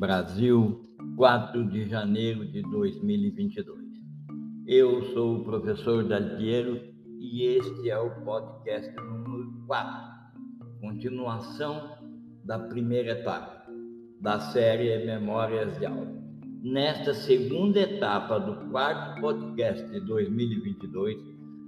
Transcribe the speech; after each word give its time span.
Brasil, 0.00 0.80
4 1.14 1.62
de 1.68 1.86
janeiro 1.86 2.46
de 2.46 2.62
2022. 2.62 3.78
Eu 4.66 5.02
sou 5.12 5.36
o 5.36 5.44
professor 5.44 6.02
Daldiero 6.08 6.80
e 7.18 7.42
este 7.42 7.90
é 7.90 7.98
o 7.98 8.08
podcast 8.24 8.90
número 8.96 9.52
4, 9.66 9.90
continuação 10.80 11.98
da 12.46 12.58
primeira 12.58 13.10
etapa 13.10 13.66
da 14.22 14.40
série 14.40 15.04
Memórias 15.04 15.78
de 15.78 15.84
Aula. 15.84 16.18
Nesta 16.62 17.12
segunda 17.12 17.80
etapa 17.80 18.40
do 18.40 18.70
quarto 18.70 19.20
podcast 19.20 19.86
de 19.86 20.00
2022, 20.00 21.18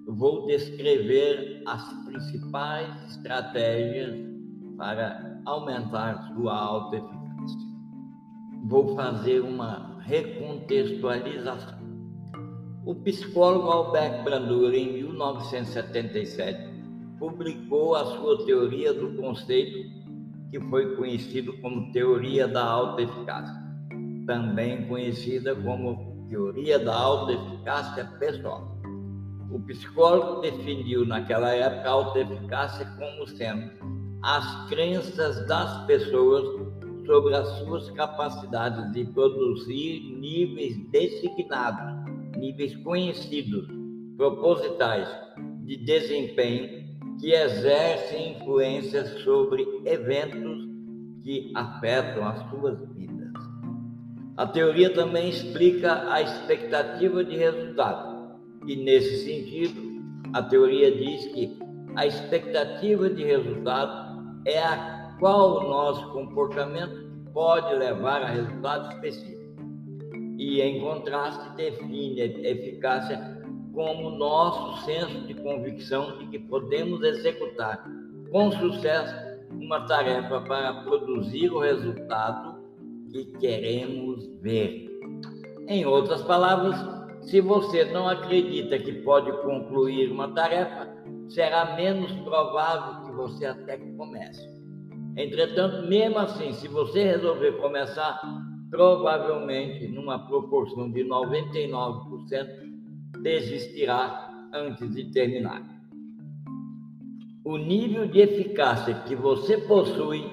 vou 0.07 0.47
descrever 0.47 1.63
as 1.67 1.93
principais 2.07 3.11
estratégias 3.11 4.17
para 4.79 5.43
aumentar 5.45 6.33
sua 6.35 6.55
autoeficácia 6.55 7.22
vou 8.73 8.97
fazer 8.97 9.41
uma 9.41 9.99
recontextualização. 10.01 11.79
O 12.87 12.95
psicólogo 12.95 13.69
Albert 13.69 14.25
Bandura, 14.25 14.75
em 14.75 14.95
1977, 14.95 16.73
publicou 17.19 17.95
a 17.95 18.07
sua 18.07 18.47
teoria 18.47 18.95
do 18.95 19.15
conceito 19.21 19.79
que 20.51 20.59
foi 20.71 20.97
conhecido 20.97 21.53
como 21.59 21.93
teoria 21.93 22.49
da 22.49 22.65
autoeficácia, 22.65 23.55
também 24.27 24.89
conhecida 24.89 25.55
como 25.55 26.27
teoria 26.31 26.79
da 26.79 26.97
autoeficácia 26.97 28.07
pessoal. 28.19 28.75
O 29.51 29.61
psicólogo 29.67 30.41
definiu 30.41 31.05
naquela 31.05 31.51
época 31.51 31.91
a 31.91 31.93
autoeficácia 31.93 32.87
como 32.99 33.27
sendo 33.29 33.71
as 34.23 34.67
crenças 34.71 35.47
das 35.47 35.85
pessoas 35.85 36.72
sobre 37.07 37.35
as 37.35 37.49
suas 37.59 37.91
capacidades 37.91 38.93
de 38.93 39.05
produzir 39.13 40.01
níveis 40.19 40.77
designados, 40.91 42.11
níveis 42.37 42.77
conhecidos, 42.77 43.67
propositais 44.17 45.09
de 45.65 45.77
desempenho 45.85 46.83
que 47.21 47.33
exercem 47.33 48.37
influência 48.37 49.05
sobre 49.21 49.67
eventos 49.85 50.69
que 51.23 51.53
afetam 51.55 52.27
as 52.27 52.51
suas 52.51 52.79
vidas. 52.95 53.33
A 54.37 54.47
teoria 54.47 54.93
também 54.93 55.29
explica 55.29 56.11
a 56.13 56.21
expectativa 56.21 57.23
de 57.23 57.37
resultado, 57.37 58.41
e 58.67 58.77
nesse 58.77 59.25
sentido, 59.25 60.03
a 60.33 60.43
teoria 60.43 60.91
diz 60.91 61.27
que 61.27 61.59
a 61.95 62.07
expectativa 62.07 63.11
de 63.11 63.23
resultado 63.23 64.41
é 64.47 64.59
a 64.59 65.02
qual 65.23 65.59
o 65.59 65.69
nosso 65.69 66.11
comportamento 66.11 67.09
pode 67.33 67.73
levar 67.77 68.23
a 68.23 68.27
resultado 68.27 68.93
específico. 68.93 69.55
E, 70.37 70.61
em 70.61 70.81
contraste, 70.81 71.55
define 71.55 72.21
a 72.21 72.25
eficácia 72.25 73.41
como 73.73 74.11
nosso 74.11 74.85
senso 74.85 75.25
de 75.29 75.35
convicção 75.35 76.19
de 76.19 76.27
que 76.27 76.41
podemos 76.41 77.01
executar 77.05 77.89
com 78.33 78.51
sucesso 78.51 79.15
uma 79.53 79.87
tarefa 79.87 80.41
para 80.41 80.83
produzir 80.83 81.53
o 81.53 81.61
resultado 81.61 82.61
que 83.13 83.27
queremos 83.39 84.27
ver. 84.41 84.91
Em 85.69 85.87
outras 85.87 86.23
palavras, 86.23 86.75
se 87.31 87.41
você 87.41 87.85
não 87.93 88.09
acredita 88.09 88.77
que 88.77 88.93
pode 89.05 89.31
concluir 89.43 90.11
uma 90.11 90.35
tarefa, 90.35 90.89
será 91.29 91.77
menos 91.77 92.11
provável 92.23 93.05
que 93.05 93.13
você 93.13 93.47
até 93.47 93.77
comece. 93.97 94.52
Entretanto, 95.17 95.87
mesmo 95.89 96.19
assim, 96.19 96.53
se 96.53 96.69
você 96.69 97.05
resolver 97.05 97.53
começar, 97.53 98.21
provavelmente, 98.71 99.87
numa 99.89 100.27
proporção 100.27 100.91
de 100.91 101.05
99%, 101.05 102.73
desistirá 103.21 104.49
antes 104.55 104.95
de 104.95 105.11
terminar. 105.13 105.63
O 107.45 107.57
nível 107.57 108.07
de 108.07 108.21
eficácia 108.21 108.95
que 109.07 109.15
você 109.15 109.59
possui 109.59 110.25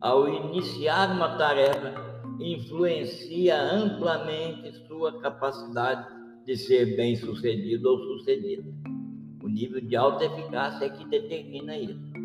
ao 0.00 0.28
iniciar 0.28 1.10
uma 1.12 1.36
tarefa 1.36 1.94
influencia 2.40 3.60
amplamente 3.60 4.72
sua 4.86 5.18
capacidade 5.20 6.06
de 6.44 6.56
ser 6.56 6.96
bem-sucedido 6.96 7.88
ou 7.88 7.98
sucedido. 7.98 8.72
O 9.42 9.48
nível 9.48 9.80
de 9.80 9.96
alta 9.96 10.24
eficácia 10.24 10.86
é 10.86 10.90
que 10.90 11.04
determina 11.06 11.76
isso. 11.76 12.17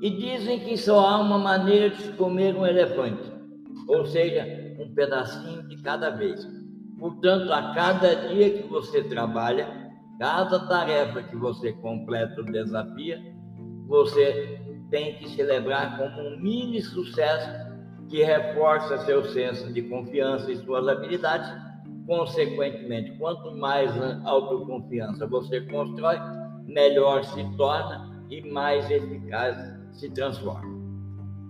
E 0.00 0.08
dizem 0.08 0.60
que 0.60 0.78
só 0.78 0.98
há 0.98 1.20
uma 1.20 1.38
maneira 1.38 1.90
de 1.90 2.02
se 2.02 2.12
comer 2.12 2.56
um 2.56 2.66
elefante, 2.66 3.30
ou 3.86 4.06
seja, 4.06 4.46
um 4.78 4.94
pedacinho 4.94 5.62
de 5.68 5.76
cada 5.82 6.08
vez. 6.08 6.48
Portanto, 6.98 7.52
a 7.52 7.74
cada 7.74 8.14
dia 8.28 8.50
que 8.50 8.68
você 8.68 9.02
trabalha, 9.04 9.68
cada 10.18 10.58
tarefa 10.66 11.22
que 11.22 11.36
você 11.36 11.72
completa 11.74 12.40
o 12.40 12.44
desafio, 12.44 13.18
você 13.86 14.58
tem 14.90 15.16
que 15.18 15.28
celebrar 15.30 15.98
como 15.98 16.28
um 16.28 16.40
mini 16.40 16.80
sucesso 16.80 17.50
que 18.08 18.22
reforça 18.22 18.98
seu 19.04 19.24
senso 19.24 19.70
de 19.72 19.82
confiança 19.82 20.50
e 20.50 20.56
suas 20.56 20.88
habilidades. 20.88 21.50
Consequentemente, 22.06 23.12
quanto 23.18 23.54
mais 23.56 23.92
autoconfiança 24.24 25.26
você 25.26 25.60
constrói, 25.60 26.16
melhor 26.64 27.22
se 27.22 27.44
torna 27.56 28.24
e 28.30 28.42
mais 28.50 28.90
eficaz 28.90 29.79
se 30.00 30.10
transforma. 30.10 30.80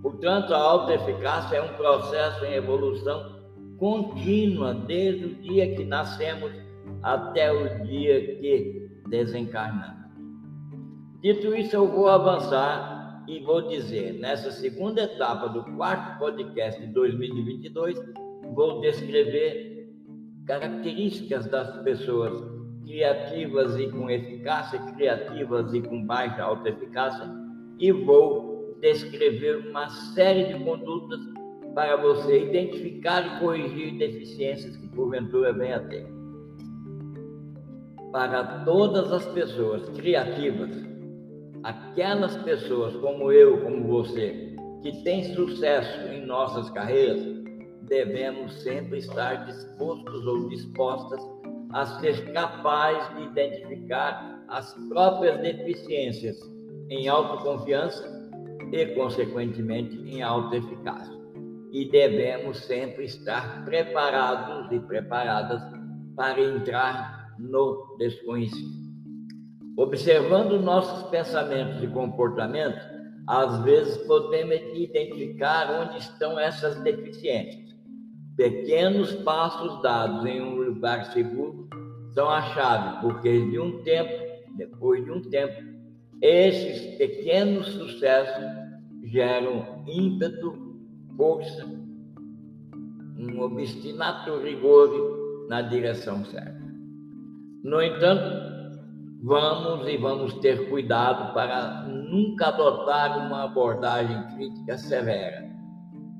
Portanto, 0.01 0.53
a 0.53 0.57
autoeficácia 0.57 1.57
é 1.57 1.61
um 1.61 1.73
processo 1.75 2.43
em 2.45 2.53
evolução 2.53 3.41
contínua, 3.77 4.73
desde 4.73 5.25
o 5.25 5.35
dia 5.35 5.75
que 5.75 5.85
nascemos 5.85 6.51
até 7.01 7.51
o 7.51 7.83
dia 7.83 8.37
que 8.37 8.89
desencarnamos. 9.07 10.01
Dito 11.21 11.55
isso, 11.55 11.75
eu 11.75 11.87
vou 11.87 12.07
avançar 12.07 13.23
e 13.27 13.39
vou 13.39 13.61
dizer, 13.67 14.13
nessa 14.19 14.51
segunda 14.51 15.03
etapa 15.03 15.47
do 15.49 15.63
quarto 15.75 16.19
podcast 16.19 16.81
de 16.81 16.87
2022, 16.87 17.97
vou 18.53 18.81
descrever 18.81 19.87
características 20.45 21.45
das 21.47 21.81
pessoas 21.83 22.43
criativas 22.83 23.77
e 23.77 23.87
com 23.89 24.09
eficácia, 24.09 24.79
criativas 24.93 25.73
e 25.73 25.81
com 25.81 26.05
baixa 26.05 26.43
autoeficácia, 26.43 27.25
e 27.81 27.91
vou 27.91 28.77
descrever 28.79 29.67
uma 29.69 29.89
série 29.89 30.53
de 30.53 30.63
condutas 30.63 31.19
para 31.73 31.97
você 31.97 32.43
identificar 32.43 33.25
e 33.25 33.39
corrigir 33.39 33.97
deficiências 33.97 34.77
que 34.77 34.87
porventura 34.89 35.51
venha 35.51 35.77
a 35.77 35.79
ter. 35.79 36.05
Para 38.11 38.63
todas 38.65 39.11
as 39.11 39.25
pessoas 39.27 39.89
criativas, 39.89 40.69
aquelas 41.63 42.37
pessoas 42.37 42.95
como 42.97 43.31
eu, 43.31 43.61
como 43.61 43.87
você, 43.87 44.55
que 44.83 45.03
têm 45.03 45.33
sucesso 45.33 46.07
em 46.09 46.23
nossas 46.23 46.69
carreiras, 46.69 47.19
devemos 47.83 48.61
sempre 48.61 48.99
estar 48.99 49.45
dispostos 49.45 50.27
ou 50.27 50.49
dispostas 50.49 51.19
a 51.71 51.85
ser 51.99 52.31
capazes 52.31 53.15
de 53.15 53.23
identificar 53.23 54.43
as 54.49 54.73
próprias 54.89 55.39
deficiências 55.39 56.50
em 56.91 57.07
autoconfiança 57.07 58.05
e, 58.73 58.85
consequentemente, 58.87 59.97
em 59.97 60.21
autoeficácia. 60.21 61.17
E 61.71 61.89
devemos 61.89 62.65
sempre 62.65 63.05
estar 63.05 63.63
preparados 63.63 64.69
e 64.73 64.79
preparadas 64.81 65.61
para 66.17 66.41
entrar 66.41 67.33
no 67.39 67.95
desconhecido. 67.97 68.81
Observando 69.77 70.59
nossos 70.59 71.09
pensamentos 71.09 71.81
e 71.81 71.87
comportamentos, 71.87 72.83
às 73.25 73.63
vezes 73.63 73.95
podemos 74.05 74.57
identificar 74.75 75.71
onde 75.71 75.97
estão 75.97 76.37
essas 76.37 76.77
deficiências. 76.81 77.73
Pequenos 78.35 79.13
passos 79.23 79.81
dados 79.81 80.25
em 80.25 80.41
um 80.41 80.55
lugar 80.55 81.05
seguro 81.13 81.69
são 82.13 82.29
a 82.29 82.41
chave, 82.53 83.01
porque 83.01 83.49
de 83.49 83.57
um 83.57 83.81
tempo, 83.83 84.11
depois 84.57 85.05
de 85.05 85.11
um 85.11 85.21
tempo, 85.21 85.71
esses 86.21 86.97
pequenos 86.97 87.67
sucessos 87.67 88.45
geram 89.05 89.83
ímpeto, 89.87 90.77
força, 91.17 91.65
um 93.17 93.41
obstinato 93.41 94.37
rigor 94.39 95.47
na 95.49 95.61
direção 95.63 96.23
certa. 96.25 96.61
No 97.63 97.81
entanto, 97.81 98.51
vamos 99.23 99.87
e 99.87 99.97
vamos 99.97 100.33
ter 100.35 100.69
cuidado 100.69 101.33
para 101.33 101.83
nunca 101.87 102.47
adotar 102.47 103.25
uma 103.25 103.45
abordagem 103.45 104.23
crítica 104.35 104.77
severa. 104.77 105.49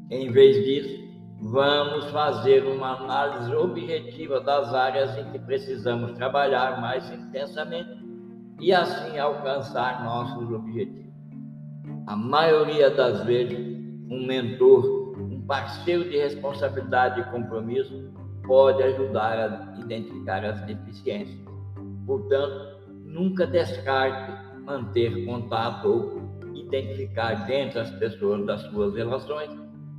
Em 0.09 0.31
vez 0.31 0.63
disso, 0.65 1.01
vamos 1.41 2.05
fazer 2.11 2.63
uma 2.65 2.97
análise 2.97 3.55
objetiva 3.55 4.41
das 4.41 4.73
áreas 4.73 5.17
em 5.17 5.31
que 5.31 5.39
precisamos 5.39 6.11
trabalhar 6.13 6.79
mais 6.81 7.09
intensamente 7.11 8.00
e 8.61 8.71
assim 8.71 9.17
alcançar 9.17 10.03
nossos 10.03 10.49
objetivos. 10.51 11.11
A 12.05 12.15
maioria 12.15 12.89
das 12.91 13.25
vezes, 13.25 13.57
um 14.09 14.25
mentor, 14.25 15.15
um 15.19 15.41
parceiro 15.47 16.09
de 16.09 16.17
responsabilidade 16.17 17.19
e 17.19 17.23
compromisso 17.25 18.13
pode 18.45 18.81
ajudar 18.83 19.73
a 19.77 19.79
identificar 19.81 20.45
as 20.45 20.61
deficiências. 20.61 21.39
Portanto, 22.05 22.79
nunca 23.03 23.47
descarte 23.47 24.31
manter 24.63 25.25
contato 25.25 25.87
ou 25.87 26.21
identificar 26.53 27.45
dentro 27.47 27.79
das 27.79 27.91
pessoas 27.91 28.45
das 28.45 28.61
suas 28.61 28.93
relações 28.93 29.49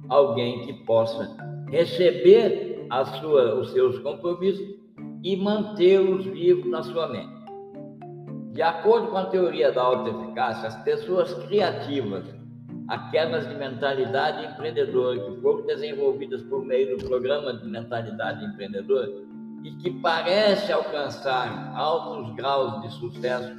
alguém 0.08 0.66
que 0.66 0.72
possa 0.84 1.36
receber 1.68 2.86
sua, 3.20 3.58
os 3.58 3.72
seus 3.72 3.98
compromissos 4.00 4.66
e 5.22 5.36
mantê-los 5.36 6.26
vivos 6.26 6.70
na 6.70 6.82
sua 6.82 7.08
mente. 7.08 7.41
De 8.52 8.60
acordo 8.60 9.08
com 9.08 9.16
a 9.16 9.26
teoria 9.26 9.72
da 9.72 9.80
autoeficácia, 9.82 10.68
as 10.68 10.76
pessoas 10.82 11.32
criativas, 11.46 12.24
aquelas 12.86 13.48
de 13.48 13.54
mentalidade 13.54 14.44
empreendedora 14.44 15.18
que 15.18 15.40
foram 15.40 15.64
desenvolvidas 15.64 16.42
por 16.42 16.62
meio 16.62 16.98
do 16.98 17.06
programa 17.06 17.54
de 17.54 17.66
mentalidade 17.66 18.44
empreendedora 18.44 19.08
e 19.64 19.70
que 19.76 19.90
parecem 20.00 20.74
alcançar 20.74 21.72
altos 21.74 22.34
graus 22.34 22.82
de 22.82 22.90
sucesso, 22.92 23.54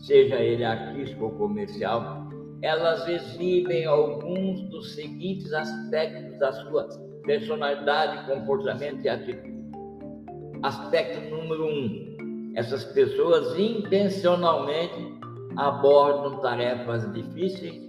seja 0.00 0.36
ele 0.36 0.64
artístico 0.64 1.24
ou 1.24 1.30
comercial, 1.30 2.28
elas 2.60 3.08
exibem 3.08 3.86
alguns 3.86 4.68
dos 4.68 4.94
seguintes 4.94 5.50
aspectos 5.54 6.38
da 6.38 6.52
sua 6.52 6.86
personalidade, 7.24 8.26
comportamento 8.30 9.02
e 9.02 9.08
atitude. 9.08 9.56
Aspecto 10.62 11.34
número 11.34 11.66
um: 11.66 12.15
essas 12.56 12.84
pessoas 12.84 13.56
intencionalmente 13.58 15.14
abordam 15.56 16.40
tarefas 16.40 17.12
difíceis 17.12 17.86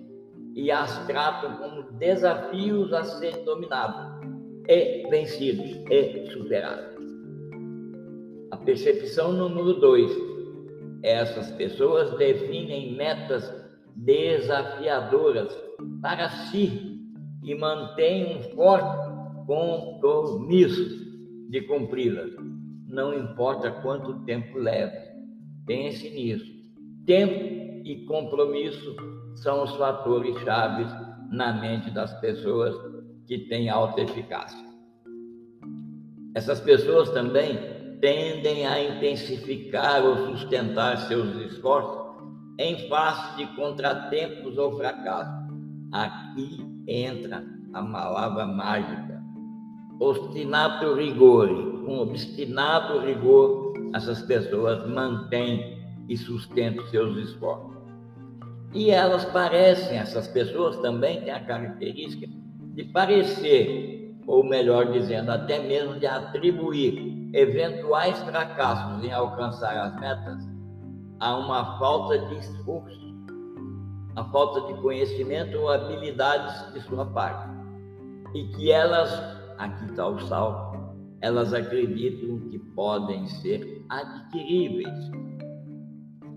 e 0.55 0.69
as 0.69 1.05
tratam 1.07 1.55
como 1.55 1.91
desafios 1.93 2.91
a 2.91 3.03
serem 3.03 3.45
dominados 3.45 4.27
e 4.67 5.07
vencidos 5.09 5.71
e 5.89 6.29
superados. 6.31 6.97
A 8.51 8.57
percepção 8.57 9.31
número 9.31 9.79
dois: 9.79 10.11
essas 11.01 11.49
pessoas 11.51 12.17
definem 12.17 12.93
metas 12.97 13.49
desafiadoras 13.95 15.57
para 16.01 16.29
si 16.29 16.99
e 17.41 17.55
mantêm 17.55 18.37
um 18.37 18.41
forte 18.53 19.07
compromisso 19.45 21.07
de 21.49 21.61
cumpri-las. 21.61 22.56
Não 22.87 23.13
importa 23.13 23.69
quanto 23.81 24.23
tempo 24.25 24.57
leve. 24.57 24.97
Pense 25.65 26.09
nisso. 26.09 26.51
Tempo 27.05 27.85
e 27.85 28.05
compromisso 28.05 28.95
são 29.35 29.63
os 29.63 29.75
fatores 29.75 30.37
chaves 30.39 30.87
na 31.29 31.53
mente 31.53 31.91
das 31.91 32.13
pessoas 32.19 32.75
que 33.27 33.39
têm 33.49 33.69
alta 33.69 34.01
eficácia. 34.01 34.65
Essas 36.33 36.59
pessoas 36.59 37.09
também 37.09 37.57
tendem 37.99 38.65
a 38.65 38.81
intensificar 38.81 40.05
ou 40.05 40.31
sustentar 40.31 40.97
seus 41.07 41.35
esforços 41.51 42.07
em 42.59 42.87
face 42.87 43.37
de 43.37 43.55
contratempos 43.55 44.57
ou 44.57 44.77
fracassos. 44.77 45.47
Aqui 45.91 46.57
entra 46.87 47.43
a 47.73 47.83
palavra 47.83 48.45
mágica. 48.45 49.16
Obstinato 49.99 50.93
rigor. 50.93 51.47
Com 51.85 51.99
obstinado 51.99 52.99
rigor, 52.99 53.73
essas 53.93 54.21
pessoas 54.23 54.87
mantêm 54.87 55.77
e 56.09 56.17
sustentam 56.17 56.85
seus 56.87 57.17
esforços. 57.17 57.77
E 58.73 58.91
elas 58.91 59.25
parecem, 59.25 59.97
essas 59.97 60.27
pessoas 60.27 60.77
também 60.77 61.21
têm 61.21 61.31
a 61.31 61.43
característica 61.43 62.27
de 62.75 62.83
parecer, 62.85 64.15
ou 64.27 64.43
melhor 64.43 64.91
dizendo, 64.91 65.31
até 65.31 65.59
mesmo 65.59 65.99
de 65.99 66.05
atribuir 66.05 67.29
eventuais 67.33 68.19
fracassos 68.19 69.03
em 69.03 69.11
alcançar 69.11 69.75
as 69.77 69.99
metas 69.99 70.47
a 71.19 71.35
uma 71.37 71.79
falta 71.79 72.19
de 72.19 72.37
esforço, 72.37 73.15
a 74.15 74.23
falta 74.25 74.71
de 74.71 74.79
conhecimento 74.81 75.57
ou 75.57 75.71
habilidades 75.71 76.73
de 76.73 76.81
sua 76.81 77.05
parte. 77.05 77.49
E 78.35 78.43
que 78.49 78.71
elas, 78.71 79.09
aqui 79.57 79.85
está 79.85 80.07
o 80.07 80.19
salto, 80.19 80.77
elas 81.21 81.53
acreditam 81.53 82.39
que 82.49 82.59
podem 82.59 83.27
ser 83.27 83.85
adquiríveis. 83.89 85.11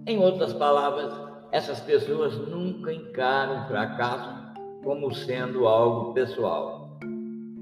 Em 0.07 0.19
outras 0.19 0.53
palavras, 0.53 1.13
essas 1.53 1.81
pessoas 1.81 2.37
nunca 2.49 2.93
encaram 2.93 3.63
o 3.63 3.69
fracasso 3.69 4.41
como 4.83 5.15
sendo 5.15 5.67
algo 5.67 6.15
pessoal. 6.15 6.99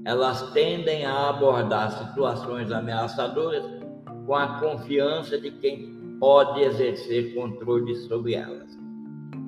Elas 0.05 0.51
tendem 0.51 1.05
a 1.05 1.29
abordar 1.29 1.91
situações 1.91 2.71
ameaçadoras 2.71 3.63
com 4.25 4.35
a 4.35 4.59
confiança 4.59 5.37
de 5.37 5.51
quem 5.51 6.17
pode 6.19 6.61
exercer 6.61 7.33
controle 7.35 7.95
sobre 7.95 8.35
elas. 8.35 8.77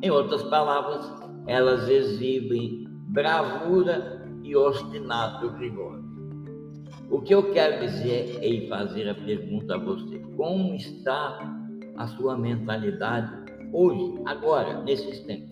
Em 0.01 0.09
outras 0.09 0.43
palavras, 0.43 1.09
elas 1.47 1.87
exibem 1.87 2.87
bravura 3.07 4.27
e 4.43 4.55
obstinato 4.55 5.49
rigor. 5.57 6.00
O 7.11 7.19
que 7.19 7.35
eu 7.35 7.51
quero 7.51 7.85
dizer 7.85 8.39
é 8.41 8.67
fazer 8.69 9.09
a 9.09 9.13
pergunta 9.13 9.75
a 9.75 9.77
você: 9.77 10.17
como 10.37 10.73
está 10.73 11.39
a 11.97 12.07
sua 12.07 12.37
mentalidade 12.37 13.31
hoje, 13.73 14.21
agora, 14.25 14.81
nesse 14.81 15.09
instante? 15.09 15.51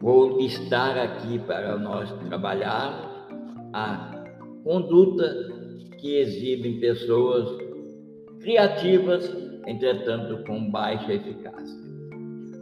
Vou 0.00 0.38
estar 0.40 0.96
aqui 0.96 1.40
para 1.40 1.76
nós 1.78 2.12
trabalhar 2.28 3.28
a 3.72 4.24
conduta 4.62 5.34
que 5.98 6.16
exibem 6.16 6.78
pessoas 6.78 7.48
criativas, 8.40 9.28
entretanto 9.66 10.44
com 10.44 10.70
baixa 10.70 11.12
eficácia. 11.12 11.76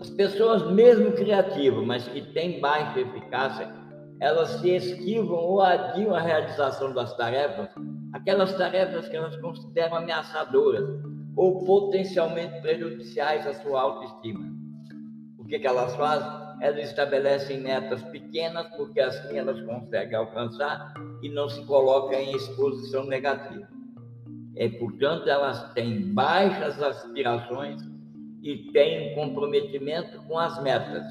As 0.01 0.09
pessoas, 0.09 0.71
mesmo 0.73 1.13
criativas, 1.13 1.85
mas 1.85 2.09
que 2.09 2.23
têm 2.33 2.61
baixa 2.61 3.01
eficácia, 3.01 3.84
elas 4.21 4.49
se 4.61 4.71
esquivam 4.71 5.37
ou 5.37 5.61
adiam 5.61 6.15
a 6.15 6.21
realização 6.21 6.93
das 6.93 7.17
tarefas, 7.17 7.69
aquelas 8.13 8.53
tarefas 8.55 9.09
que 9.09 9.17
elas 9.17 9.37
consideram 9.37 9.97
ameaçadoras 9.97 10.89
ou 11.37 11.65
potencialmente 11.65 12.61
prejudiciais 12.61 13.47
à 13.47 13.55
sua 13.55 13.81
autoestima. 13.81 14.55
O 15.39 15.45
que, 15.45 15.59
que 15.59 15.67
elas 15.67 15.95
fazem? 15.97 16.45
Elas 16.61 16.89
estabelecem 16.89 17.61
metas 17.61 18.03
pequenas, 18.05 18.67
porque 18.77 19.01
assim 19.01 19.37
elas 19.37 19.61
conseguem 19.63 20.15
alcançar 20.15 20.95
e 21.23 21.29
não 21.29 21.49
se 21.49 21.65
colocam 21.67 22.19
em 22.19 22.35
exposição 22.35 23.05
negativa. 23.05 23.69
É, 24.57 24.69
portanto, 24.69 25.29
elas 25.29 25.73
têm 25.75 26.15
baixas 26.15 26.81
aspirações 26.81 27.83
e 28.41 28.71
têm 28.73 29.11
um 29.11 29.15
comprometimento 29.17 30.23
com 30.29 30.39
as 30.39 30.63
metas, 30.63 31.05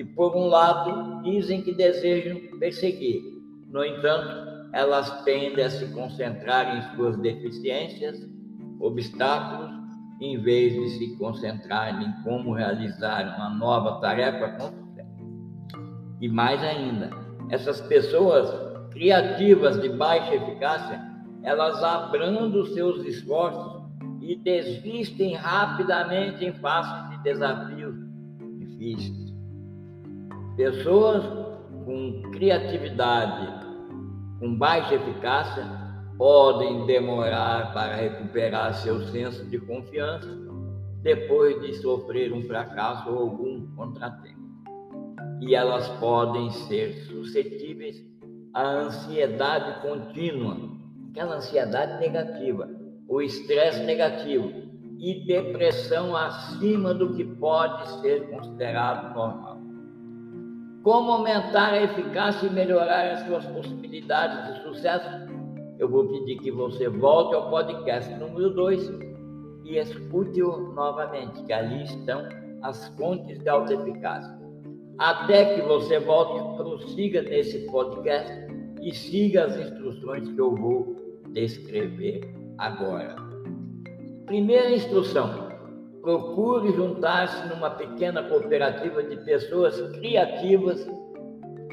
que, 0.00 0.04
por 0.04 0.34
um 0.34 0.46
lado, 0.46 1.22
dizem 1.22 1.60
que 1.60 1.74
desejam 1.74 2.58
perseguir. 2.58 3.20
No 3.68 3.84
entanto, 3.84 4.70
elas 4.72 5.22
tendem 5.24 5.62
a 5.62 5.68
se 5.68 5.92
concentrar 5.92 6.74
em 6.74 6.96
suas 6.96 7.18
deficiências, 7.18 8.26
obstáculos, 8.80 9.70
em 10.22 10.40
vez 10.40 10.72
de 10.72 10.88
se 10.96 11.16
concentrar 11.18 12.02
em 12.02 12.12
como 12.22 12.54
realizar 12.54 13.36
uma 13.36 13.50
nova 13.50 14.00
tarefa 14.00 14.48
com 14.52 14.68
sucesso. 14.68 15.10
E 16.18 16.28
mais 16.30 16.62
ainda, 16.62 17.10
essas 17.50 17.82
pessoas 17.82 18.50
criativas 18.90 19.82
de 19.82 19.90
baixa 19.90 20.34
eficácia 20.34 21.10
elas 21.42 21.82
abrandam 21.82 22.64
seus 22.66 23.04
esforços 23.04 23.82
e 24.20 24.36
desistem 24.36 25.34
rapidamente 25.34 26.44
em 26.44 26.52
face 26.54 27.10
de 27.10 27.22
desafios 27.22 27.94
difíceis. 28.58 29.29
Pessoas 30.60 31.24
com 31.86 32.20
criatividade, 32.32 33.66
com 34.38 34.58
baixa 34.58 34.96
eficácia, 34.96 35.64
podem 36.18 36.84
demorar 36.84 37.72
para 37.72 37.94
recuperar 37.94 38.74
seu 38.74 39.00
senso 39.06 39.46
de 39.46 39.58
confiança 39.58 40.28
depois 41.02 41.62
de 41.62 41.72
sofrer 41.76 42.30
um 42.34 42.42
fracasso 42.42 43.08
ou 43.08 43.20
algum 43.20 43.74
contratempo. 43.74 44.38
E 45.40 45.54
elas 45.54 45.88
podem 45.98 46.50
ser 46.50 46.92
suscetíveis 47.06 47.96
à 48.52 48.62
ansiedade 48.62 49.80
contínua 49.80 50.58
aquela 51.10 51.36
ansiedade 51.36 51.98
negativa, 52.00 52.68
o 53.08 53.22
estresse 53.22 53.82
negativo 53.84 54.52
e 54.98 55.24
depressão 55.24 56.14
acima 56.14 56.92
do 56.92 57.14
que 57.14 57.24
pode 57.24 58.02
ser 58.02 58.28
considerado 58.28 59.14
normal. 59.14 59.69
Como 60.82 61.12
aumentar 61.12 61.74
a 61.74 61.82
eficácia 61.82 62.46
e 62.46 62.50
melhorar 62.50 63.12
as 63.12 63.26
suas 63.26 63.44
possibilidades 63.44 64.46
de 64.46 64.62
sucesso? 64.62 65.06
Eu 65.78 65.90
vou 65.90 66.08
pedir 66.08 66.38
que 66.38 66.50
você 66.50 66.88
volte 66.88 67.34
ao 67.34 67.50
podcast 67.50 68.10
número 68.14 68.48
2 68.54 68.90
e 69.64 69.76
escute-o 69.76 70.72
novamente, 70.72 71.42
que 71.44 71.52
ali 71.52 71.84
estão 71.84 72.26
as 72.62 72.88
fontes 72.96 73.38
de 73.40 73.48
alta 73.50 73.74
eficácia. 73.74 74.40
Até 74.98 75.54
que 75.54 75.62
você 75.68 75.98
volte, 75.98 76.56
prossiga 76.56 77.20
nesse 77.22 77.58
podcast 77.70 78.32
e 78.80 78.94
siga 78.94 79.44
as 79.44 79.56
instruções 79.58 80.30
que 80.30 80.38
eu 80.38 80.54
vou 80.54 80.96
descrever 81.34 82.22
agora. 82.56 83.16
Primeira 84.24 84.70
instrução: 84.70 85.49
procure 86.02 86.72
juntar-se 86.72 87.48
numa 87.48 87.70
pequena 87.70 88.22
cooperativa 88.22 89.02
de 89.02 89.16
pessoas 89.18 89.80
criativas. 89.98 90.86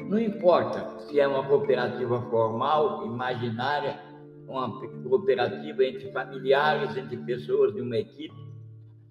Não 0.08 0.18
importa 0.18 0.98
se 1.00 1.18
é 1.20 1.26
uma 1.26 1.44
cooperativa 1.44 2.20
formal, 2.30 3.06
imaginária, 3.06 3.98
uma 4.46 4.80
cooperativa 5.02 5.84
entre 5.84 6.10
familiares, 6.12 6.96
entre 6.96 7.16
pessoas 7.18 7.74
de 7.74 7.80
uma 7.80 7.96
equipe. 7.96 8.34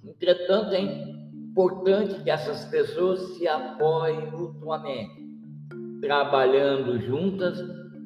Entretanto, 0.04 0.74
é 0.74 0.82
importante 0.82 2.24
que 2.24 2.30
essas 2.30 2.66
pessoas 2.66 3.20
se 3.38 3.48
apoiem 3.48 4.32
mutuamente, 4.32 5.28
trabalhando 6.02 7.00
juntas 7.00 7.60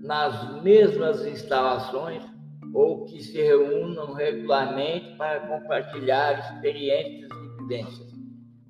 nas 0.04 0.62
mesmas 0.62 1.26
instalações 1.26 2.31
ou 2.74 3.06
que 3.06 3.22
se 3.22 3.42
reúnam 3.42 4.14
regularmente 4.14 5.16
para 5.18 5.40
compartilhar 5.42 6.40
experiências 6.40 7.30
e 7.32 7.62
vivências. 7.62 8.12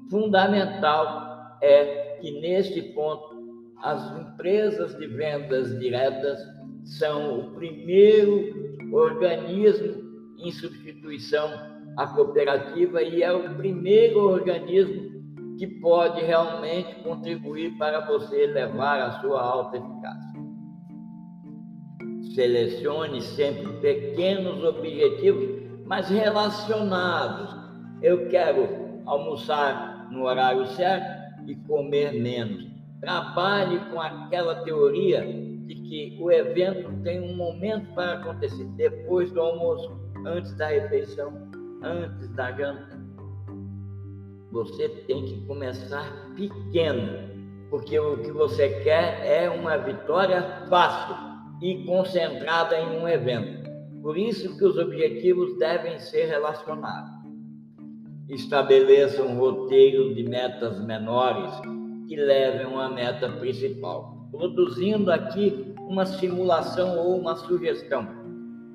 Fundamental 0.09 1.57
é 1.61 2.17
que, 2.19 2.39
neste 2.39 2.81
ponto, 2.93 3.41
as 3.81 4.19
empresas 4.19 4.97
de 4.97 5.07
vendas 5.07 5.79
diretas 5.79 6.39
são 6.83 7.39
o 7.39 7.51
primeiro 7.51 8.89
organismo 8.91 10.01
em 10.37 10.51
substituição 10.51 11.71
a 11.97 12.07
cooperativa 12.07 13.01
e 13.01 13.21
é 13.21 13.31
o 13.31 13.55
primeiro 13.55 14.19
organismo 14.19 15.11
que 15.57 15.67
pode 15.67 16.21
realmente 16.21 16.95
contribuir 17.03 17.77
para 17.77 18.05
você 18.05 18.47
levar 18.47 18.99
a 19.01 19.21
sua 19.21 19.41
alta 19.41 19.77
eficácia. 19.77 20.30
Selecione 22.35 23.21
sempre 23.21 23.67
pequenos 23.79 24.63
objetivos, 24.63 25.61
mas 25.85 26.09
relacionados. 26.09 27.55
Eu 28.01 28.29
quero 28.29 29.01
almoçar 29.05 30.07
no 30.11 30.25
horário 30.25 30.65
certo 30.67 31.49
e 31.49 31.55
comer 31.55 32.13
menos. 32.13 32.69
Trabalhe 32.99 33.79
com 33.91 33.99
aquela 33.99 34.63
teoria 34.63 35.21
de 35.65 35.75
que 35.75 36.17
o 36.21 36.31
evento 36.31 36.91
tem 37.03 37.19
um 37.19 37.35
momento 37.35 37.93
para 37.93 38.13
acontecer 38.13 38.65
depois 38.75 39.31
do 39.31 39.41
almoço, 39.41 39.91
antes 40.25 40.53
da 40.55 40.67
refeição 40.67 41.51
antes 41.83 42.29
da 42.29 42.51
janta. 42.51 43.01
Você 44.51 44.89
tem 45.07 45.25
que 45.25 45.45
começar 45.45 46.31
pequeno, 46.35 47.67
porque 47.69 47.97
o 47.99 48.17
que 48.17 48.31
você 48.31 48.69
quer 48.83 49.25
é 49.25 49.49
uma 49.49 49.77
vitória 49.77 50.65
fácil 50.69 51.30
e 51.61 51.83
concentrada 51.85 52.79
em 52.79 52.99
um 52.99 53.07
evento. 53.07 53.69
Por 54.01 54.17
isso 54.17 54.57
que 54.57 54.65
os 54.65 54.77
objetivos 54.77 55.57
devem 55.59 55.99
ser 55.99 56.25
relacionados. 56.25 57.11
Estabeleça 58.27 59.21
um 59.21 59.37
roteiro 59.37 60.15
de 60.15 60.23
metas 60.23 60.83
menores 60.83 61.51
que 62.07 62.15
levem 62.15 62.65
a 62.65 62.69
uma 62.69 62.89
meta 62.89 63.29
principal, 63.29 64.27
produzindo 64.31 65.11
aqui 65.11 65.73
uma 65.87 66.05
simulação 66.05 66.97
ou 66.97 67.19
uma 67.19 67.35
sugestão. 67.35 68.07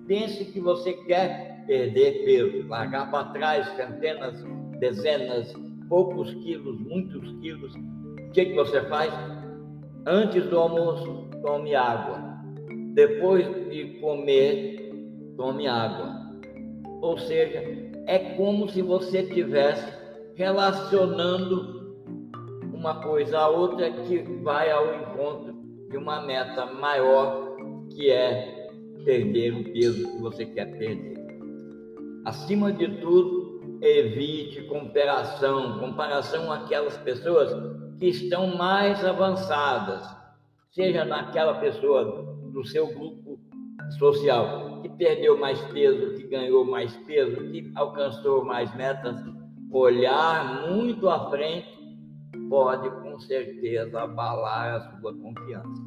Pense 0.07 0.45
que 0.45 0.61
você 0.61 0.93
quer 0.93 1.65
perder 1.67 2.25
peso, 2.25 2.69
largar 2.69 3.11
para 3.11 3.25
trás 3.31 3.69
centenas, 3.77 4.45
dezenas, 4.79 5.53
poucos 5.89 6.33
quilos, 6.35 6.79
muitos 6.81 7.33
quilos. 7.41 7.75
O 7.75 8.31
que, 8.33 8.45
que 8.45 8.55
você 8.55 8.83
faz? 8.83 9.13
Antes 10.07 10.45
do 10.47 10.59
almoço, 10.59 11.29
tome 11.43 11.75
água. 11.75 12.26
Depois 12.97 13.45
de 13.69 14.01
comer, 14.01 14.91
tome 15.37 15.69
água. 15.69 16.17
Ou 17.03 17.19
seja, 17.19 17.63
é 18.07 18.19
como 18.39 18.71
se 18.71 18.81
você 18.81 19.19
estivesse 19.19 19.87
relacionando 20.35 21.95
uma 22.73 23.03
coisa 23.03 23.39
a 23.39 23.49
outra 23.51 23.91
que 23.91 24.21
vai 24.43 24.71
ao 24.71 24.95
encontro 24.95 25.53
de 25.91 25.99
uma 25.99 26.23
meta 26.23 26.65
maior, 26.65 27.55
que 27.91 28.11
é 28.11 28.67
perder 29.05 29.53
o 29.53 29.65
peso 29.75 30.13
que 30.13 30.23
você 30.23 30.47
quer 30.47 30.79
perder. 30.79 31.19
Acima 32.25 32.73
de 32.73 32.89
tudo, 33.03 33.79
evite 33.83 34.63
comparação, 34.63 35.79
comparação 35.81 36.51
aquelas 36.51 36.97
pessoas 36.97 37.51
que 37.99 38.07
estão 38.07 38.57
mais 38.57 39.05
avançadas, 39.05 40.03
seja 40.71 41.05
naquela 41.05 41.57
pessoa 41.61 42.36
do 42.57 42.65
seu 42.65 42.87
grupo 42.87 43.39
social 43.99 44.81
que 44.81 44.89
perdeu 44.89 45.39
mais 45.39 45.61
peso, 45.67 46.15
que 46.15 46.27
ganhou 46.27 46.65
mais 46.65 46.97
peso, 47.07 47.37
que 47.53 47.71
alcançou 47.75 48.43
mais 48.47 48.75
metas, 48.75 49.23
olhar 49.71 50.67
muito 50.71 51.07
à 51.11 51.29
frente 51.29 51.77
pode 52.49 52.89
com 53.03 53.21
certeza 53.21 54.01
abalar 54.01 54.75
a 54.75 54.99
sua 54.99 55.13
confiança. 55.13 55.83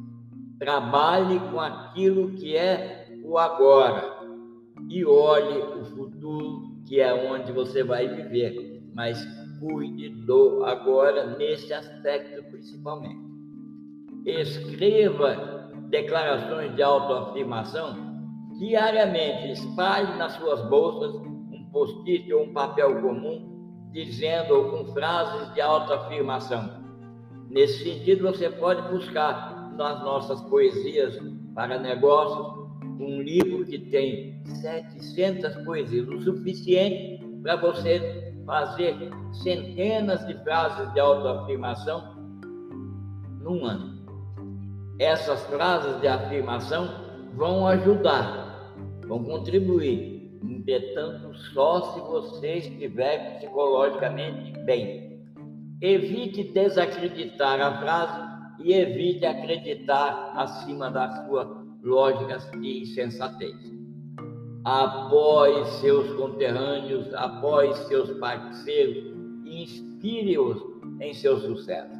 Trabalhe 0.60 1.40
com 1.50 1.58
aquilo 1.58 2.30
que 2.36 2.56
é 2.56 3.18
o 3.24 3.36
agora 3.36 4.20
e 4.88 5.04
olhe 5.04 5.58
o 5.80 5.84
futuro, 5.84 6.62
que 6.86 7.00
é 7.00 7.12
onde 7.12 7.50
você 7.50 7.82
vai 7.82 8.06
viver. 8.06 8.80
Mas 8.94 9.20
cuide 9.58 10.10
do 10.10 10.64
agora 10.64 11.36
nesse 11.36 11.72
aspecto 11.72 12.44
principalmente. 12.50 13.28
Escreva 14.24 15.59
declarações 15.90 16.74
de 16.74 16.82
autoafirmação 16.82 17.96
diariamente. 18.58 19.52
Espalhe 19.52 20.16
nas 20.16 20.32
suas 20.34 20.62
bolsas 20.68 21.14
um 21.16 21.68
post-it 21.72 22.32
ou 22.32 22.44
um 22.44 22.52
papel 22.52 23.00
comum 23.00 23.50
dizendo 23.92 24.54
ou 24.54 24.70
com 24.70 24.92
frases 24.92 25.52
de 25.54 25.60
autoafirmação. 25.60 26.80
Nesse 27.50 27.82
sentido, 27.82 28.22
você 28.22 28.48
pode 28.48 28.80
buscar 28.92 29.72
nas 29.76 30.00
nossas 30.04 30.40
poesias 30.42 31.18
para 31.54 31.78
negócios 31.78 32.60
um 33.00 33.20
livro 33.20 33.64
que 33.64 33.78
tem 33.78 34.40
700 34.44 35.56
poesias, 35.64 36.06
o 36.06 36.20
suficiente 36.20 37.24
para 37.42 37.56
você 37.56 38.32
fazer 38.46 39.10
centenas 39.42 40.24
de 40.26 40.34
frases 40.44 40.92
de 40.92 41.00
autoafirmação 41.00 42.14
num 43.40 43.64
ano. 43.64 43.99
Essas 45.00 45.42
frases 45.46 45.98
de 46.02 46.06
afirmação 46.06 46.86
vão 47.34 47.66
ajudar, 47.66 48.70
vão 49.08 49.24
contribuir, 49.24 50.38
entretanto, 50.44 51.34
só 51.54 51.94
se 51.94 52.00
você 52.00 52.58
estiver 52.58 53.38
psicologicamente 53.38 54.52
bem. 54.66 55.18
Evite 55.80 56.52
desacreditar 56.52 57.62
a 57.62 57.78
frase 57.78 58.20
e 58.62 58.74
evite 58.74 59.24
acreditar 59.24 60.34
acima 60.36 60.90
da 60.90 61.24
sua 61.24 61.64
lógicas 61.82 62.46
e 62.60 62.84
sensatez. 62.84 63.56
Apoie 64.66 65.64
seus 65.80 66.12
conterrâneos, 66.12 67.14
apoie 67.14 67.72
seus 67.86 68.10
parceiros 68.18 69.18
inspire-os 69.46 70.62
em 71.00 71.14
seu 71.14 71.38
sucesso. 71.40 71.99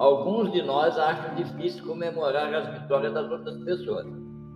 Alguns 0.00 0.50
de 0.50 0.62
nós 0.62 0.98
acham 0.98 1.34
difícil 1.34 1.84
comemorar 1.84 2.54
as 2.54 2.80
vitórias 2.80 3.12
das 3.12 3.30
outras 3.30 3.54
pessoas. 3.64 4.06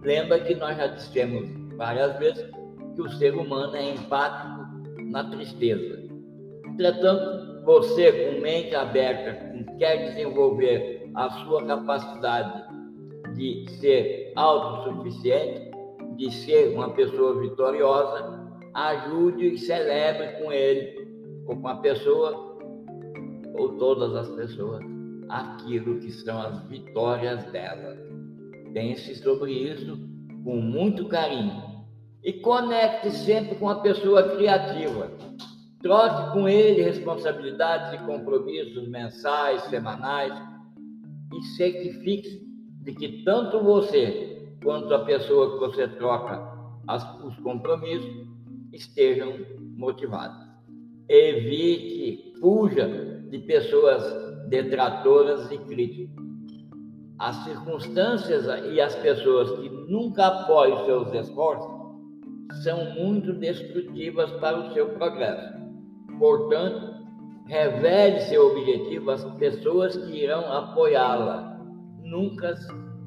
Lembra 0.00 0.40
que 0.40 0.54
nós 0.54 0.74
já 0.74 0.86
dissemos 0.86 1.46
várias 1.76 2.18
vezes 2.18 2.50
que 2.94 3.02
o 3.02 3.10
ser 3.10 3.34
humano 3.34 3.76
é 3.76 3.90
empático 3.90 4.64
na 5.02 5.22
tristeza. 5.28 6.02
Entretanto, 6.64 7.62
você, 7.62 8.10
com 8.10 8.40
mente 8.40 8.74
aberta, 8.74 9.54
quer 9.78 10.08
desenvolver 10.08 11.10
a 11.14 11.28
sua 11.28 11.62
capacidade 11.66 12.64
de 13.34 13.70
ser 13.72 14.32
autossuficiente, 14.36 15.70
de 16.16 16.30
ser 16.30 16.74
uma 16.74 16.88
pessoa 16.94 17.38
vitoriosa, 17.38 18.48
ajude 18.72 19.48
e 19.48 19.58
celebre 19.58 20.42
com 20.42 20.50
ele, 20.50 21.06
ou 21.46 21.54
com 21.54 21.68
a 21.68 21.76
pessoa, 21.76 22.56
ou 23.58 23.76
todas 23.76 24.16
as 24.16 24.30
pessoas, 24.30 24.93
aquilo 25.34 25.98
que 25.98 26.12
são 26.12 26.40
as 26.40 26.62
vitórias 26.68 27.44
dela. 27.50 27.96
Pense 28.72 29.16
sobre 29.16 29.52
isso 29.52 29.98
com 30.44 30.56
muito 30.56 31.08
carinho 31.08 31.62
e 32.22 32.34
conecte 32.34 33.10
sempre 33.10 33.56
com 33.56 33.68
a 33.68 33.80
pessoa 33.80 34.36
criativa. 34.36 35.10
Troque 35.82 36.32
com 36.32 36.48
ele 36.48 36.82
responsabilidades 36.82 38.00
e 38.00 38.04
compromissos 38.06 38.88
mensais, 38.88 39.62
semanais 39.64 40.32
e 41.32 41.42
certifique 41.56 42.46
de 42.82 42.94
que 42.94 43.24
tanto 43.24 43.60
você 43.60 44.54
quanto 44.62 44.94
a 44.94 45.04
pessoa 45.04 45.52
que 45.52 45.58
você 45.58 45.88
troca 45.88 46.40
as, 46.86 47.02
os 47.24 47.36
compromissos 47.40 48.28
estejam 48.72 49.34
motivados. 49.76 50.46
Evite, 51.08 52.38
fuja 52.40 52.88
de 53.30 53.38
pessoas 53.40 54.23
detratoras 54.48 55.50
e 55.50 55.58
críticas. 55.58 56.24
As 57.18 57.36
circunstâncias 57.44 58.46
e 58.72 58.80
as 58.80 58.94
pessoas 58.96 59.50
que 59.58 59.68
nunca 59.68 60.26
apoiam 60.26 60.84
seus 60.84 61.12
esforços 61.14 61.72
são 62.62 62.92
muito 62.94 63.32
destrutivas 63.32 64.30
para 64.32 64.58
o 64.58 64.72
seu 64.74 64.90
progresso. 64.90 65.54
Portanto, 66.18 66.94
revele 67.46 68.20
seu 68.20 68.50
objetivo 68.50 69.10
às 69.10 69.24
pessoas 69.36 69.96
que 69.96 70.22
irão 70.22 70.52
apoiá-la. 70.52 71.58
Nunca 72.02 72.54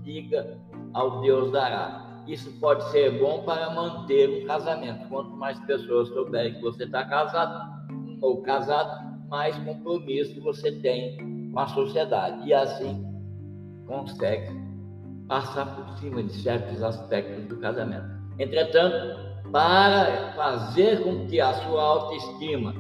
diga 0.04 0.58
ao 0.94 1.22
Deus 1.22 1.52
dará. 1.52 2.24
Isso 2.28 2.52
pode 2.60 2.84
ser 2.92 3.20
bom 3.20 3.44
para 3.44 3.70
manter 3.70 4.44
o 4.44 4.48
casamento. 4.48 5.08
Quanto 5.08 5.32
mais 5.32 5.60
pessoas 5.62 6.10
souberem 6.10 6.56
que 6.56 6.62
você 6.62 6.84
está 6.84 7.06
casado 7.06 7.78
ou 8.22 8.42
casado, 8.42 9.07
mais 9.28 9.56
compromisso 9.60 10.42
você 10.42 10.72
tem 10.72 11.52
com 11.52 11.60
a 11.60 11.68
sociedade. 11.68 12.48
E 12.48 12.54
assim 12.54 13.06
consegue 13.86 14.52
passar 15.28 15.66
por 15.76 15.98
cima 15.98 16.24
de 16.24 16.34
certos 16.34 16.82
aspectos 16.84 17.46
do 17.46 17.58
casamento. 17.58 18.08
Entretanto, 18.40 19.28
para 19.52 20.34
fazer 20.34 21.04
com 21.04 21.26
que 21.28 21.40
a 21.40 21.54
sua 21.54 21.82
autoestima, 21.82 22.74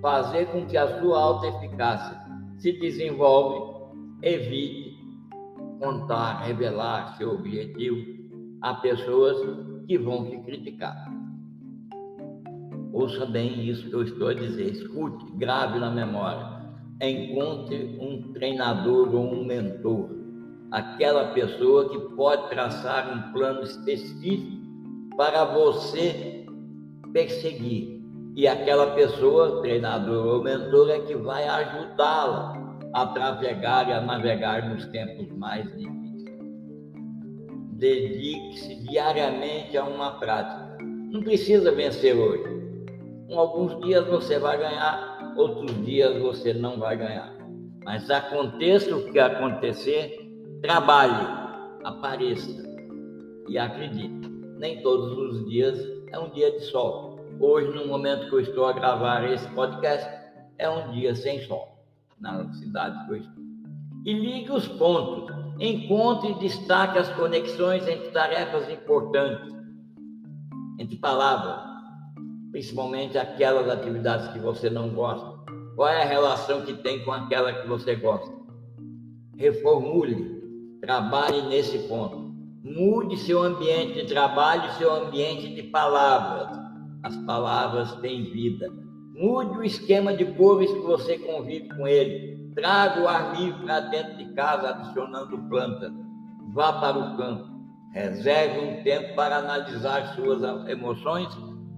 fazer 0.00 0.46
com 0.46 0.66
que 0.66 0.76
a 0.76 1.00
sua 1.00 1.20
autoeficácia 1.20 2.18
se 2.58 2.72
desenvolva, 2.72 3.92
evite 4.22 4.98
contar, 5.78 6.42
revelar 6.44 7.16
seu 7.16 7.34
objetivo 7.34 8.14
a 8.62 8.74
pessoas 8.74 9.36
que 9.86 9.98
vão 9.98 10.24
te 10.24 10.38
criticar. 10.38 11.13
Ouça 12.94 13.26
bem 13.26 13.68
isso 13.68 13.88
que 13.88 13.92
eu 13.92 14.04
estou 14.04 14.28
a 14.28 14.34
dizer, 14.34 14.70
escute, 14.70 15.26
grave 15.32 15.80
na 15.80 15.90
memória. 15.90 16.46
Encontre 17.02 17.98
um 18.00 18.32
treinador 18.32 19.12
ou 19.12 19.34
um 19.34 19.44
mentor, 19.44 20.10
aquela 20.70 21.32
pessoa 21.32 21.88
que 21.90 21.98
pode 22.14 22.48
traçar 22.50 23.12
um 23.12 23.32
plano 23.32 23.62
específico 23.64 24.62
para 25.16 25.44
você 25.44 26.46
perseguir. 27.12 28.00
E 28.36 28.46
aquela 28.46 28.94
pessoa, 28.94 29.60
treinador 29.60 30.26
ou 30.36 30.44
mentor, 30.44 30.88
é 30.90 31.00
que 31.00 31.16
vai 31.16 31.48
ajudá-la 31.48 32.78
a 32.92 33.06
trafegar 33.08 33.88
e 33.88 33.92
a 33.92 34.00
navegar 34.00 34.72
nos 34.72 34.86
tempos 34.86 35.28
mais 35.36 35.64
difíceis. 35.76 36.36
Dedique-se 37.72 38.76
diariamente 38.84 39.76
a 39.76 39.82
uma 39.82 40.12
prática. 40.12 40.78
Não 41.10 41.22
precisa 41.22 41.72
vencer 41.72 42.14
hoje. 42.16 42.63
Em 43.28 43.36
alguns 43.36 43.80
dias 43.84 44.06
você 44.06 44.38
vai 44.38 44.58
ganhar, 44.58 45.34
outros 45.36 45.84
dias 45.84 46.20
você 46.20 46.52
não 46.52 46.78
vai 46.78 46.96
ganhar. 46.96 47.34
Mas 47.84 48.10
aconteça 48.10 48.94
o 48.94 49.10
que 49.10 49.18
acontecer, 49.18 50.30
trabalhe, 50.62 51.26
apareça 51.84 52.64
e 53.48 53.58
acredite 53.58 54.34
nem 54.64 54.80
todos 54.80 55.18
os 55.18 55.46
dias 55.46 55.78
é 56.10 56.18
um 56.18 56.30
dia 56.30 56.50
de 56.52 56.60
sol. 56.66 57.18
Hoje, 57.40 57.76
no 57.76 57.86
momento 57.86 58.28
que 58.28 58.34
eu 58.34 58.40
estou 58.40 58.66
a 58.66 58.72
gravar 58.72 59.30
esse 59.30 59.46
podcast, 59.50 60.08
é 60.58 60.70
um 60.70 60.92
dia 60.92 61.14
sem 61.14 61.42
sol 61.42 61.84
na 62.20 62.50
cidade 62.54 63.04
que 63.04 63.12
eu 63.12 63.16
estou. 63.16 63.44
E 64.06 64.12
ligue 64.12 64.52
os 64.52 64.66
pontos. 64.66 65.34
Encontre 65.60 66.30
e 66.30 66.38
destaque 66.38 66.98
as 66.98 67.08
conexões 67.10 67.86
entre 67.86 68.10
tarefas 68.10 68.68
importantes, 68.70 69.54
entre 70.78 70.96
palavras, 70.96 71.73
principalmente 72.54 73.18
aquelas 73.18 73.68
atividades 73.68 74.28
que 74.28 74.38
você 74.38 74.70
não 74.70 74.90
gosta. 74.90 75.26
Qual 75.74 75.88
é 75.88 76.04
a 76.04 76.06
relação 76.06 76.62
que 76.62 76.72
tem 76.72 77.04
com 77.04 77.10
aquela 77.10 77.52
que 77.52 77.66
você 77.66 77.96
gosta? 77.96 78.32
Reformule, 79.36 80.78
trabalhe 80.80 81.42
nesse 81.48 81.80
ponto. 81.88 82.32
Mude 82.62 83.16
seu 83.16 83.42
ambiente 83.42 83.94
de 83.94 84.06
trabalho, 84.06 84.70
seu 84.74 84.94
ambiente 84.94 85.52
de 85.52 85.64
palavras. 85.64 86.56
As 87.02 87.16
palavras 87.26 87.92
têm 87.96 88.22
vida. 88.30 88.70
Mude 89.16 89.58
o 89.58 89.64
esquema 89.64 90.14
de 90.14 90.24
cores 90.24 90.70
que 90.70 90.78
você 90.78 91.18
convive 91.18 91.68
com 91.70 91.88
ele. 91.88 92.52
Traga 92.54 93.02
o 93.02 93.08
ar 93.08 93.36
livre 93.36 93.64
para 93.64 93.80
dentro 93.80 94.16
de 94.16 94.32
casa, 94.32 94.68
adicionando 94.68 95.36
plantas. 95.48 95.92
Vá 96.52 96.74
para 96.74 96.98
o 96.98 97.16
campo. 97.16 97.52
Reserve 97.92 98.60
um 98.60 98.84
tempo 98.84 99.16
para 99.16 99.38
analisar 99.38 100.14
suas 100.14 100.40
emoções, 100.68 101.36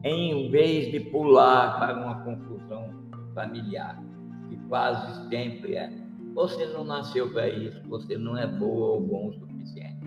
em 0.09 0.51
vez 0.51 0.91
de 0.91 1.01
pular 1.01 1.79
para 1.79 1.97
uma 1.97 2.23
confusão 2.23 2.91
familiar, 3.35 4.03
que 4.49 4.57
quase 4.69 5.29
sempre 5.29 5.77
é. 5.77 5.91
Você 6.35 6.67
não 6.67 6.85
nasceu 6.85 7.33
para 7.33 7.49
isso, 7.49 7.81
você 7.89 8.17
não 8.17 8.37
é 8.37 8.47
boa 8.47 8.95
ou 8.95 9.01
bom 9.01 9.29
o 9.29 9.33
suficiente 9.33 10.07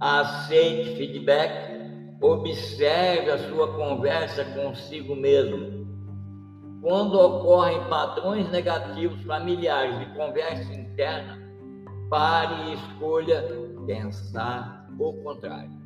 aceite 0.00 0.96
feedback, 0.96 1.80
observe 2.20 3.30
a 3.30 3.38
sua 3.48 3.74
conversa 3.74 4.44
consigo 4.44 5.16
mesmo. 5.16 5.86
Quando 6.82 7.18
ocorrem 7.18 7.82
padrões 7.88 8.50
negativos 8.50 9.20
familiares 9.22 9.98
de 9.98 10.14
conversa 10.14 10.72
interna, 10.72 11.38
pare 12.10 12.70
e 12.70 12.74
escolha 12.74 13.42
pensar 13.86 14.86
o 14.98 15.12
contrário. 15.24 15.85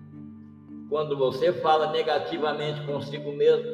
Quando 0.91 1.17
você 1.17 1.53
fala 1.55 1.91
negativamente 1.91 2.85
consigo 2.85 3.33
mesmo, 3.33 3.65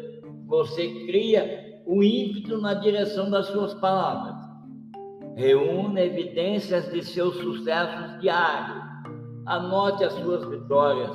você 0.47 0.87
cria 1.07 1.83
o 1.85 2.05
ímpeto 2.05 2.59
na 2.59 2.75
direção 2.75 3.29
das 3.29 3.47
suas 3.47 3.75
palavras. 3.75 4.37
Reúna 5.35 6.01
evidências 6.01 6.91
de 6.93 7.03
seus 7.03 7.37
sucessos 7.39 8.21
diários 8.21 8.87
Anote 9.47 10.03
as 10.03 10.13
suas 10.15 10.45
vitórias, 10.45 11.09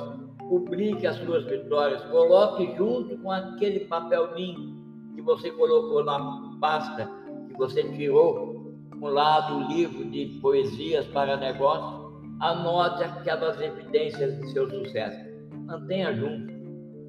publique 0.48 1.06
as 1.06 1.16
suas 1.16 1.44
vitórias, 1.44 2.02
coloque 2.04 2.74
junto 2.78 3.18
com 3.18 3.30
aquele 3.30 3.80
papelzinho 3.80 4.74
que 5.14 5.20
você 5.20 5.50
colocou 5.50 6.02
na 6.02 6.56
pasta, 6.58 7.10
que 7.46 7.54
você 7.58 7.82
tirou 7.92 8.72
um 8.96 9.06
lado 9.06 9.56
o 9.56 9.68
livro 9.68 10.06
de 10.06 10.38
poesias 10.40 11.06
para 11.08 11.36
negócio, 11.36 12.22
anote 12.40 13.04
aquelas 13.04 13.60
evidências 13.60 14.40
de 14.40 14.50
seu 14.50 14.66
sucesso. 14.70 15.31
Mantenha 15.72 16.12
junto. 16.12 16.52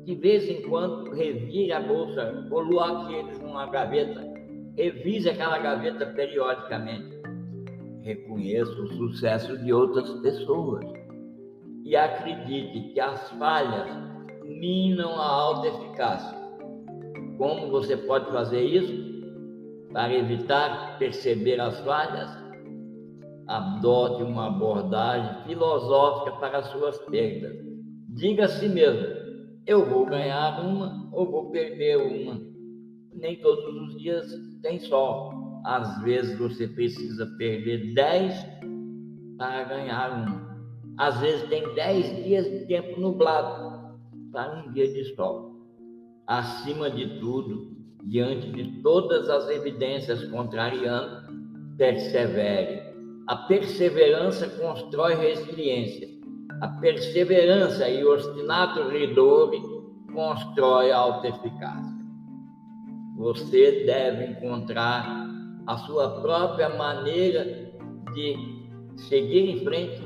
De 0.05 0.15
vez 0.15 0.49
em 0.49 0.61
quando, 0.61 1.11
revire 1.11 1.73
a 1.73 1.81
bolsa, 1.81 2.47
coloque 2.49 3.13
eles 3.13 3.37
numa 3.41 3.65
gaveta, 3.65 4.21
revise 4.77 5.29
aquela 5.29 5.59
gaveta 5.59 6.05
periodicamente. 6.05 7.13
Reconheça 8.03 8.71
o 8.71 8.87
sucesso 8.87 9.57
de 9.57 9.73
outras 9.73 10.09
pessoas 10.21 10.85
e 11.83 11.93
acredite 11.93 12.93
que 12.93 12.99
as 13.01 13.29
falhas 13.31 13.89
minam 14.45 15.11
a 15.11 15.25
alta 15.25 15.67
eficácia. 15.67 16.37
Como 17.37 17.69
você 17.69 17.97
pode 17.97 18.31
fazer 18.31 18.63
isso? 18.63 19.27
Para 19.91 20.13
evitar 20.13 20.97
perceber 20.99 21.59
as 21.59 21.81
falhas, 21.81 22.31
adote 23.45 24.23
uma 24.23 24.47
abordagem 24.47 25.43
filosófica 25.43 26.37
para 26.37 26.59
as 26.59 26.67
suas 26.67 26.97
perdas. 27.09 27.72
Diga 28.13 28.45
a 28.45 28.47
si 28.47 28.69
mesmo: 28.69 29.07
eu 29.65 29.89
vou 29.89 30.05
ganhar 30.05 30.63
uma 30.63 31.09
ou 31.11 31.29
vou 31.29 31.49
perder 31.49 31.97
uma. 31.97 32.39
Nem 33.11 33.37
todos 33.37 33.75
os 33.75 33.99
dias 33.99 34.25
tem 34.61 34.79
sol. 34.79 35.61
Às 35.65 36.01
vezes 36.03 36.37
você 36.37 36.67
precisa 36.67 37.25
perder 37.37 37.93
10 37.93 38.33
para 39.37 39.63
ganhar 39.63 40.11
uma. 40.11 40.43
Às 40.97 41.19
vezes 41.21 41.49
tem 41.49 41.73
dez 41.73 42.23
dias 42.23 42.45
de 42.45 42.67
tempo 42.67 42.99
nublado 42.99 43.97
para 44.31 44.59
um 44.59 44.71
dia 44.73 44.87
de 44.87 45.15
sol. 45.15 45.51
Acima 46.27 46.91
de 46.91 47.19
tudo, 47.19 47.75
diante 48.03 48.51
de 48.51 48.81
todas 48.83 49.27
as 49.27 49.49
evidências 49.49 50.23
contrariando, 50.25 51.33
persevere. 51.77 52.93
A 53.27 53.35
perseverança 53.47 54.47
constrói 54.49 55.15
resiliência. 55.15 56.12
A 56.61 56.67
perseverança 56.79 57.87
e 57.89 58.03
o 58.03 58.13
obstinato 58.13 58.89
rigor 58.89 59.51
constrói 60.13 60.91
autoeficácia. 60.91 62.03
Você 63.17 63.83
deve 63.85 64.31
encontrar 64.31 65.27
a 65.67 65.77
sua 65.77 66.21
própria 66.21 66.69
maneira 66.69 67.71
de 68.13 68.35
seguir 68.95 69.49
em 69.49 69.63
frente 69.63 70.01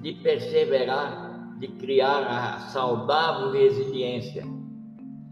de 0.00 0.12
perseverar, 0.14 1.58
de 1.58 1.68
criar 1.68 2.22
a 2.26 2.58
saudável 2.70 3.50
resiliência, 3.50 4.44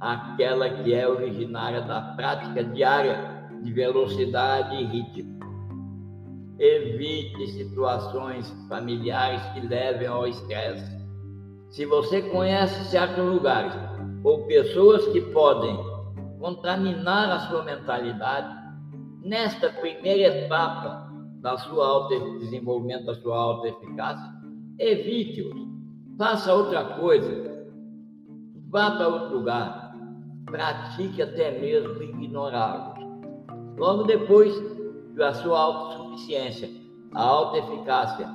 aquela 0.01 0.69
que 0.69 0.93
é 0.93 1.09
originária 1.09 1.81
da 1.81 2.01
prática 2.17 2.63
diária 2.63 3.49
de 3.63 3.73
velocidade 3.73 4.77
e 4.77 4.85
ritmo. 4.85 5.39
Evite 6.59 7.47
situações 7.53 8.51
familiares 8.69 9.43
que 9.53 9.61
levem 9.61 10.09
ao 10.09 10.27
estresse. 10.27 10.99
Se 11.71 11.87
você 11.87 12.23
conhece 12.23 12.91
certos 12.91 13.25
lugares 13.25 13.73
ou 14.25 14.45
pessoas 14.47 15.07
que 15.09 15.21
podem 15.21 15.79
contaminar 16.39 17.31
a 17.31 17.41
sua 17.49 17.63
mentalidade, 17.63 18.57
nesta 19.23 19.71
primeira 19.71 20.45
etapa, 20.45 21.09
da 21.41 21.57
sua 21.57 21.87
auto, 21.87 22.39
desenvolvimento 22.39 23.07
da 23.07 23.15
sua 23.15 23.37
autoeficácia, 23.37 24.33
evite-os. 24.79 25.69
Faça 26.17 26.53
outra 26.53 26.85
coisa. 26.99 27.69
Vá 28.71 28.91
para 28.93 29.09
outro 29.09 29.39
lugar. 29.39 29.95
Pratique 30.47 31.23
até 31.23 31.59
mesmo 31.61 32.03
ignorá-los. 32.03 32.99
Logo 33.77 34.03
depois 34.05 34.53
que 35.19 35.23
a 35.25 35.35
sua 35.35 35.59
autossuficiência, 35.59 36.71
a 37.13 37.23
autoeficácia, 37.25 38.29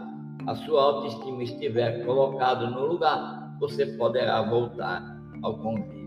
a 0.46 0.54
sua 0.54 0.84
autoestima 0.84 1.41
estiver 1.41 2.06
colocado 2.06 2.69
no 2.69 2.88
lugar, 2.88 3.56
você 3.58 3.86
poderá 3.86 4.41
voltar 4.41 5.17
ao 5.41 5.60
convívio. 5.60 6.04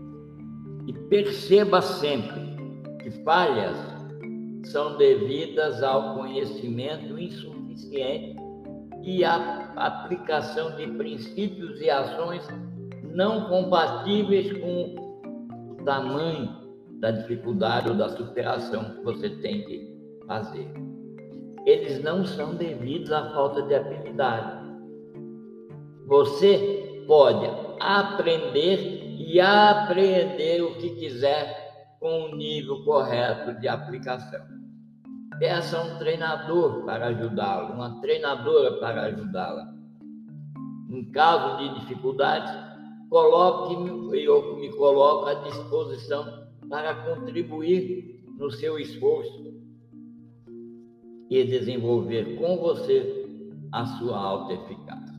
E 0.85 0.93
perceba 1.09 1.81
sempre 1.81 2.39
que 3.01 3.09
falhas 3.23 3.75
são 4.65 4.97
devidas 4.97 5.81
ao 5.81 6.13
conhecimento 6.13 7.17
insuficiente 7.17 8.35
e 9.01 9.25
à 9.25 9.71
aplicação 9.75 10.75
de 10.75 10.85
princípios 10.89 11.81
e 11.81 11.89
ações 11.89 12.47
não 13.15 13.49
compatíveis 13.49 14.53
com 14.59 14.93
o 15.71 15.75
tamanho 15.83 16.55
da 16.99 17.09
dificuldade 17.09 17.89
ou 17.89 17.95
da 17.95 18.09
superação 18.09 18.93
que 18.93 19.03
você 19.03 19.29
tem 19.41 19.65
que 19.65 19.96
fazer. 20.27 20.71
Eles 21.65 22.03
não 22.03 22.25
são 22.25 22.55
devidos 22.55 23.11
à 23.11 23.31
falta 23.31 23.61
de 23.63 23.73
habilidade. 23.73 24.67
Você 26.05 27.03
pode 27.07 27.49
aprender 27.79 28.97
e 29.17 29.39
aprender 29.39 30.61
o 30.61 30.77
que 30.77 30.91
quiser 30.91 31.97
com 31.99 32.25
o 32.25 32.35
nível 32.35 32.83
correto 32.83 33.59
de 33.59 33.67
aplicação. 33.67 34.45
Peça 35.39 35.81
um 35.81 35.97
treinador 35.97 36.85
para 36.85 37.07
ajudá-lo, 37.07 37.73
uma 37.73 37.99
treinadora 38.01 38.79
para 38.79 39.03
ajudá-la. 39.03 39.73
Em 40.89 41.03
caso 41.11 41.57
de 41.57 41.79
dificuldades, 41.79 42.51
coloque-me, 43.09 44.23
eu 44.23 44.55
me 44.55 44.71
coloco 44.75 45.25
à 45.25 45.33
disposição 45.33 46.47
para 46.69 46.95
contribuir 46.95 48.23
no 48.37 48.49
seu 48.51 48.79
esforço 48.79 49.46
e 51.29 51.43
desenvolver 51.43 52.37
com 52.37 52.57
você 52.57 53.25
a 53.71 53.85
sua 53.85 54.17
autoeficácia. 54.17 55.15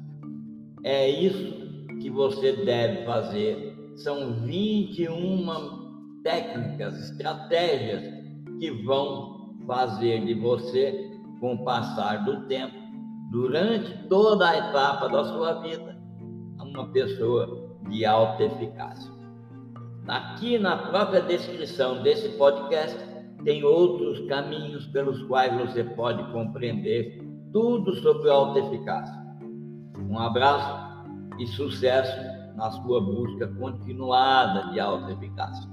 É 0.85 1.09
isso 1.09 1.59
que 2.01 2.11
você 2.11 2.53
deve 2.65 3.05
fazer 3.05 3.77
são 3.97 4.33
21 4.45 6.23
técnicas, 6.23 7.11
estratégias 7.11 8.03
que 8.61 8.71
vão 8.85 9.57
fazer 9.67 10.25
de 10.25 10.35
você, 10.35 11.11
com 11.41 11.55
o 11.55 11.65
passar 11.65 12.25
do 12.25 12.47
tempo, 12.47 12.75
durante 13.31 14.09
toda 14.09 14.49
a 14.49 14.57
etapa 14.57 15.09
da 15.09 15.25
sua 15.25 15.61
vida, 15.61 15.97
uma 16.61 16.87
pessoa 16.93 17.77
de 17.89 18.05
alta 18.05 18.45
eficácia. 18.45 19.13
Aqui 20.07 20.59
na 20.59 20.77
própria 20.77 21.21
descrição 21.21 22.03
desse 22.03 22.31
podcast 22.31 22.97
tem 23.45 23.65
outros 23.65 24.21
caminhos 24.29 24.87
pelos 24.87 25.23
quais 25.25 25.55
você 25.55 25.85
pode 25.85 26.23
compreender 26.33 27.23
tudo 27.53 27.95
sobre 27.97 28.31
alta 28.31 28.59
eficácia. 28.59 29.15
Um 30.09 30.19
abraço 30.19 31.07
e 31.39 31.47
sucesso 31.47 32.17
na 32.57 32.71
sua 32.71 33.01
busca 33.01 33.47
continuada 33.59 34.73
de 34.73 34.81
alta 34.81 35.13
eficácia. 35.13 35.69